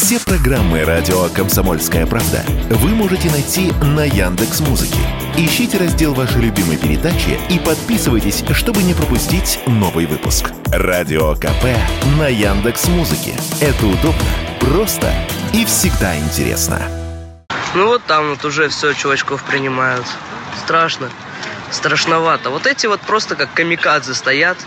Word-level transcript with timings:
Все 0.00 0.20
программы 0.20 0.84
радио 0.84 1.28
Комсомольская 1.30 2.06
правда 2.06 2.44
вы 2.70 2.90
можете 2.90 3.28
найти 3.32 3.72
на 3.82 4.04
Яндекс 4.04 4.60
Музыке. 4.60 5.00
Ищите 5.36 5.76
раздел 5.76 6.14
вашей 6.14 6.40
любимой 6.40 6.76
передачи 6.76 7.36
и 7.50 7.58
подписывайтесь, 7.58 8.44
чтобы 8.52 8.84
не 8.84 8.94
пропустить 8.94 9.58
новый 9.66 10.06
выпуск. 10.06 10.52
Радио 10.66 11.34
КП 11.34 11.64
на 12.16 12.28
Яндекс 12.28 12.86
Музыке. 12.86 13.34
Это 13.60 13.86
удобно, 13.86 14.22
просто 14.60 15.12
и 15.52 15.64
всегда 15.64 16.16
интересно. 16.16 16.80
Ну 17.74 17.88
вот 17.88 18.04
там 18.04 18.30
вот 18.30 18.44
уже 18.44 18.68
все 18.68 18.92
чувачков 18.92 19.42
принимают. 19.42 20.06
Страшно. 20.62 21.10
Страшновато. 21.72 22.50
Вот 22.50 22.68
эти 22.68 22.86
вот 22.86 23.00
просто 23.00 23.34
как 23.34 23.52
камикадзе 23.52 24.14
стоят. 24.14 24.58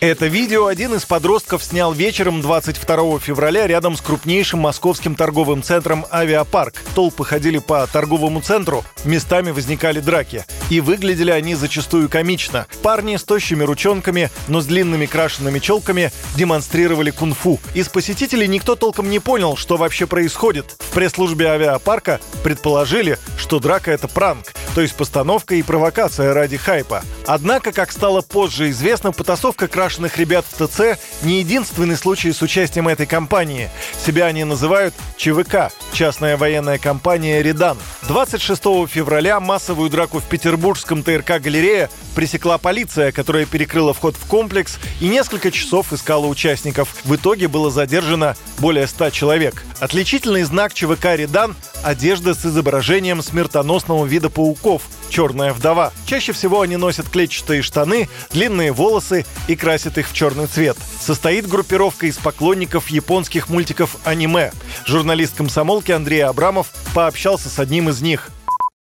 Это 0.00 0.28
видео 0.28 0.66
один 0.66 0.94
из 0.94 1.04
подростков 1.04 1.64
снял 1.64 1.92
вечером 1.92 2.40
22 2.40 3.18
февраля 3.18 3.66
рядом 3.66 3.96
с 3.96 4.00
крупнейшим 4.00 4.60
московским 4.60 5.16
торговым 5.16 5.60
центром 5.60 6.06
«Авиапарк». 6.12 6.84
Толпы 6.94 7.24
ходили 7.24 7.58
по 7.58 7.84
торговому 7.88 8.40
центру, 8.40 8.84
местами 9.04 9.50
возникали 9.50 9.98
драки. 9.98 10.44
И 10.70 10.80
выглядели 10.80 11.32
они 11.32 11.56
зачастую 11.56 12.08
комично. 12.08 12.68
Парни 12.80 13.16
с 13.16 13.24
тощими 13.24 13.64
ручонками, 13.64 14.30
но 14.46 14.60
с 14.60 14.66
длинными 14.66 15.06
крашенными 15.06 15.58
челками 15.58 16.12
демонстрировали 16.36 17.10
кунг-фу. 17.10 17.58
Из 17.74 17.88
посетителей 17.88 18.46
никто 18.46 18.76
толком 18.76 19.10
не 19.10 19.18
понял, 19.18 19.56
что 19.56 19.76
вообще 19.76 20.06
происходит. 20.06 20.76
В 20.78 20.94
пресс-службе 20.94 21.48
авиапарка 21.48 22.20
предположили, 22.44 23.18
что 23.36 23.58
драка— 23.58 23.90
это 23.92 24.06
пранк, 24.06 24.52
то 24.78 24.82
есть 24.82 24.94
постановка 24.94 25.56
и 25.56 25.62
провокация 25.64 26.32
ради 26.32 26.56
хайпа. 26.56 27.02
Однако, 27.26 27.72
как 27.72 27.90
стало 27.90 28.20
позже 28.20 28.70
известно, 28.70 29.10
потасовка 29.10 29.66
крашеных 29.66 30.18
ребят 30.18 30.44
в 30.48 30.68
ТЦ 30.68 31.00
не 31.24 31.40
единственный 31.40 31.96
случай 31.96 32.30
с 32.30 32.42
участием 32.42 32.86
этой 32.86 33.04
компании. 33.04 33.70
Себя 34.06 34.26
они 34.26 34.44
называют 34.44 34.94
ЧВК– 35.16 35.72
частная 35.92 36.36
военная 36.36 36.78
компания 36.78 37.42
«Редан». 37.42 37.76
26 38.06 38.62
февраля 38.86 39.40
массовую 39.40 39.90
драку 39.90 40.20
в 40.20 40.24
петербургском 40.26 41.02
ТРК 41.02 41.40
«Галерея» 41.40 41.90
пресекла 42.14 42.56
полиция, 42.58 43.10
которая 43.10 43.46
перекрыла 43.46 43.92
вход 43.92 44.14
в 44.14 44.26
комплекс 44.26 44.78
и 45.00 45.08
несколько 45.08 45.50
часов 45.50 45.92
искала 45.92 46.26
участников. 46.26 46.94
В 47.02 47.16
итоге 47.16 47.48
было 47.48 47.72
задержано 47.72 48.36
более 48.58 48.86
100 48.86 49.10
человек. 49.10 49.64
Отличительный 49.80 50.44
знак 50.44 50.72
ЧВК 50.72 51.16
«Редан»– 51.16 51.56
одежда 51.82 52.34
с 52.34 52.44
изображением 52.44 53.22
смертоносного 53.22 54.04
вида 54.06 54.30
пауков– 54.30 54.82
черная 55.08 55.52
вдова. 55.52 55.92
Чаще 56.06 56.32
всего 56.32 56.60
они 56.60 56.76
носят 56.76 57.08
клетчатые 57.08 57.62
штаны, 57.62 58.08
длинные 58.30 58.72
волосы 58.72 59.26
и 59.46 59.56
красят 59.56 59.98
их 59.98 60.08
в 60.08 60.12
черный 60.12 60.46
цвет. 60.46 60.76
Состоит 61.00 61.48
группировка 61.48 62.06
из 62.06 62.16
поклонников 62.16 62.88
японских 62.88 63.48
мультиков 63.48 63.96
аниме. 64.04 64.52
Журналист 64.84 65.36
комсомолки 65.36 65.92
Андрей 65.92 66.24
Абрамов 66.24 66.70
пообщался 66.94 67.48
с 67.48 67.58
одним 67.58 67.88
из 67.88 68.00
них. 68.00 68.30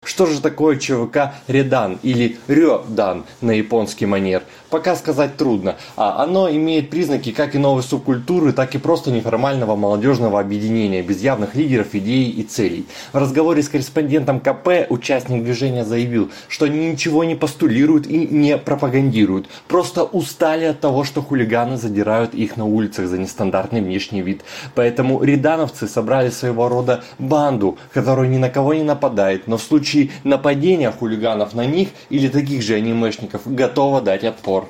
Что 0.08 0.26
же 0.26 0.40
такое 0.40 0.78
ЧВК 0.78 1.34
Редан 1.50 2.00
или 2.02 2.38
Рёдан 2.48 3.26
на 3.42 3.52
японский 3.52 4.06
манер? 4.06 4.44
Пока 4.70 4.96
сказать 4.96 5.36
трудно. 5.36 5.76
А 5.98 6.24
оно 6.24 6.50
имеет 6.50 6.90
признаки 6.90 7.34
как 7.34 7.56
и 7.56 7.58
новой 7.58 7.84
субкультуры, 7.84 8.54
так 8.54 8.74
и 8.74 8.78
просто 8.78 9.12
неформального 9.12 9.76
молодежного 9.76 10.40
объединения, 10.40 11.02
без 11.02 11.22
явных 11.22 11.56
лидеров, 11.56 11.94
идей 11.94 12.30
и 12.30 12.44
целей. 12.44 12.86
В 13.12 13.18
разговоре 13.18 13.62
с 13.62 13.68
корреспондентом 13.68 14.40
КП 14.40 14.90
участник 14.90 15.44
движения 15.44 15.84
заявил, 15.84 16.32
что 16.48 16.66
они 16.66 16.90
ничего 16.90 17.26
не 17.26 17.36
постулируют 17.36 18.08
и 18.08 18.28
не 18.28 18.58
пропагандируют. 18.58 19.50
Просто 19.68 20.06
устали 20.06 20.66
от 20.66 20.80
того, 20.80 21.04
что 21.04 21.22
хулиганы 21.22 21.76
задирают 21.76 22.34
их 22.34 22.56
на 22.56 22.64
улицах 22.64 23.08
за 23.08 23.18
нестандартный 23.18 23.82
внешний 23.82 24.22
вид. 24.22 24.44
Поэтому 24.74 25.22
редановцы 25.22 25.86
собрали 25.86 26.30
своего 26.30 26.70
рода 26.70 27.04
банду, 27.20 27.78
которая 27.94 28.30
ни 28.30 28.38
на 28.38 28.50
кого 28.50 28.74
не 28.74 28.84
нападает, 28.84 29.48
но 29.48 29.58
в 29.58 29.62
случае 29.62 29.97
случае 29.98 30.12
нападения 30.24 30.92
хулиганов 30.92 31.54
на 31.54 31.66
них 31.66 31.90
или 32.10 32.28
таких 32.28 32.62
же 32.62 32.76
анимешников 32.76 33.42
готова 33.46 34.02
дать 34.02 34.24
отпор. 34.24 34.68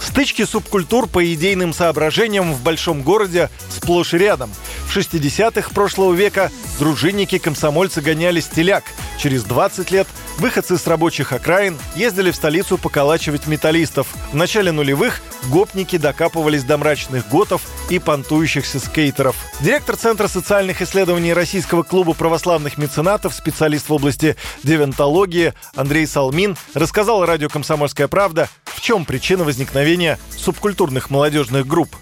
Стычки 0.00 0.44
субкультур 0.44 1.08
по 1.08 1.22
идейным 1.34 1.72
соображениям 1.72 2.52
в 2.52 2.62
большом 2.62 3.02
городе 3.02 3.50
сплошь 3.68 4.14
и 4.14 4.18
рядом. 4.18 4.50
В 4.88 4.96
60-х 4.96 5.70
прошлого 5.74 6.14
века 6.14 6.50
дружинники-комсомольцы 6.78 8.00
гоняли 8.00 8.40
стиляк. 8.40 8.84
Через 9.18 9.44
20 9.44 9.90
лет 9.90 10.06
выходцы 10.38 10.78
с 10.78 10.86
рабочих 10.86 11.32
окраин 11.32 11.76
ездили 11.96 12.30
в 12.30 12.36
столицу 12.36 12.78
поколачивать 12.78 13.46
металлистов. 13.46 14.08
В 14.32 14.36
начале 14.36 14.72
нулевых 14.72 15.20
гопники 15.50 15.96
докапывались 15.96 16.64
до 16.64 16.78
мрачных 16.78 17.28
готов 17.28 17.62
и 17.90 17.98
понтующихся 17.98 18.80
скейтеров. 18.80 19.36
Директор 19.60 19.96
Центра 19.96 20.28
социальных 20.28 20.82
исследований 20.82 21.32
Российского 21.32 21.82
клуба 21.82 22.14
православных 22.14 22.78
меценатов, 22.78 23.34
специалист 23.34 23.88
в 23.88 23.92
области 23.92 24.36
девентологии 24.62 25.54
Андрей 25.74 26.06
Салмин 26.06 26.56
рассказал 26.74 27.24
радио 27.24 27.48
«Комсомольская 27.48 28.08
правда», 28.08 28.48
в 28.64 28.80
чем 28.80 29.04
причина 29.04 29.44
возникновения 29.44 30.18
субкультурных 30.36 31.10
молодежных 31.10 31.66
групп 31.66 31.96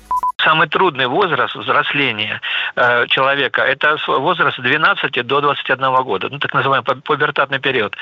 самый 0.54 0.69
трудный 0.69 1.06
возраст 1.06 1.56
взросления 1.56 2.41
э, 2.76 3.06
человека– 3.09 3.62
это 3.66 3.97
возраст 4.06 4.60
12 4.60 5.26
до 5.26 5.41
21 5.41 5.94
года, 6.04 6.28
ну, 6.31 6.38
так 6.38 6.54
называемый 6.54 6.84
пубертатный 7.03 7.59
период. 7.59 7.97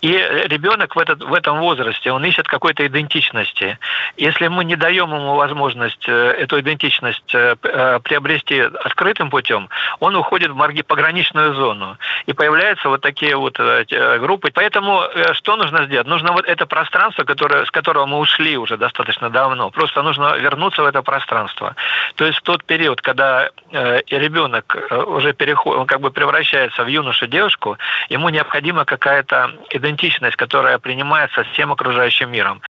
И 0.00 0.12
ребенок 0.46 0.96
в, 0.96 0.98
этот, 0.98 1.22
в 1.22 1.34
этом 1.34 1.58
возрасте, 1.58 2.10
он 2.12 2.24
ищет 2.24 2.48
какой-то 2.48 2.86
идентичности. 2.86 3.78
Если 4.16 4.48
мы 4.48 4.64
не 4.64 4.76
даем 4.76 5.14
ему 5.14 5.34
возможность 5.34 6.08
э, 6.08 6.12
эту 6.12 6.60
идентичность 6.60 7.34
э, 7.34 7.56
э, 7.62 8.00
приобрести 8.00 8.60
открытым 8.60 9.28
путем, 9.28 9.68
он 10.00 10.16
уходит 10.16 10.50
в 10.50 10.54
марги 10.54 10.80
пограничную 10.82 11.54
зону. 11.54 11.98
И 12.24 12.32
появляются 12.32 12.88
вот 12.88 13.02
такие 13.02 13.36
вот 13.36 13.58
группы. 13.58 14.50
Поэтому 14.54 15.02
что 15.32 15.56
нужно 15.56 15.84
сделать? 15.84 16.06
Нужно 16.06 16.32
вот 16.32 16.46
это 16.46 16.66
пространство, 16.66 17.24
которое, 17.24 17.64
с 17.64 17.70
которого 17.70 18.06
мы 18.06 18.18
ушли 18.18 18.56
уже 18.56 18.76
достаточно 18.76 19.28
давно. 19.30 19.70
Просто 19.70 20.02
нужно 20.02 20.36
вернуться 20.36 20.82
в 20.82 20.86
это 20.86 21.02
пространство. 21.02 21.74
То 22.16 22.24
есть 22.26 22.38
в 22.38 22.42
тот 22.42 22.64
период, 22.64 23.00
когда 23.00 23.50
э, 23.70 24.00
ребенок 24.08 24.76
э, 24.76 25.02
уже 25.02 25.32
переходит, 25.32 25.80
он 25.80 25.86
как 25.86 26.00
бы 26.00 26.10
превращается 26.10 26.84
в 26.84 26.88
юношу-девушку, 26.88 27.78
ему 28.08 28.28
необходима 28.28 28.84
какая-то 28.84 29.52
идентичность, 29.70 30.36
которая 30.36 30.78
принимается 30.78 31.44
всем 31.44 31.72
окружающим 31.72 32.30
миром. 32.30 32.62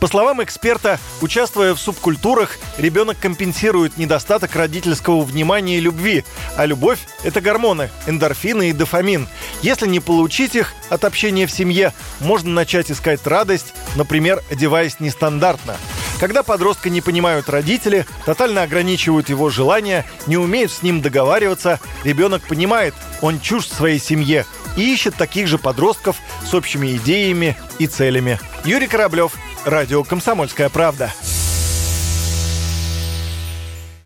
По 0.00 0.06
словам 0.06 0.42
эксперта, 0.42 0.98
участвуя 1.22 1.74
в 1.74 1.78
субкультурах, 1.78 2.56
ребенок 2.78 3.18
компенсирует 3.18 3.96
недостаток 3.96 4.54
родительского 4.54 5.22
внимания 5.22 5.78
и 5.78 5.80
любви. 5.80 6.24
А 6.56 6.66
любовь– 6.66 6.98
это 7.24 7.40
гормоны, 7.40 7.90
эндорфины 8.06 8.70
и 8.70 8.72
дофамин. 8.72 9.28
Если 9.62 9.86
не 9.86 10.00
получить 10.00 10.56
их 10.56 10.72
от 10.90 11.04
общения 11.04 11.46
в 11.46 11.50
семье, 11.50 11.92
можно 12.20 12.50
начать 12.50 12.90
искать 12.90 13.26
радость, 13.26 13.74
например, 13.96 14.40
одеваясь 14.50 15.00
нестандартно. 15.00 15.76
Когда 16.24 16.42
подростка 16.42 16.88
не 16.88 17.02
понимают 17.02 17.50
родители, 17.50 18.06
тотально 18.24 18.62
ограничивают 18.62 19.28
его 19.28 19.50
желания, 19.50 20.06
не 20.26 20.38
умеют 20.38 20.72
с 20.72 20.82
ним 20.82 21.02
договариваться, 21.02 21.80
ребенок 22.02 22.40
понимает, 22.48 22.94
он 23.20 23.40
чужд 23.40 23.70
своей 23.70 23.98
семье 23.98 24.46
и 24.74 24.90
ищет 24.90 25.16
таких 25.16 25.48
же 25.48 25.58
подростков 25.58 26.16
с 26.50 26.54
общими 26.54 26.96
идеями 26.96 27.58
и 27.78 27.86
целями. 27.86 28.40
Юрий 28.64 28.86
Кораблев, 28.86 29.34
Радио 29.66 30.02
«Комсомольская 30.02 30.70
правда». 30.70 31.12